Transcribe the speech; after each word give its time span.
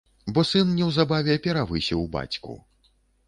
Бо 0.35 0.43
сын 0.51 0.71
неўзабаве 0.77 1.35
перавысіў 1.45 2.01
бацьку. 2.17 2.57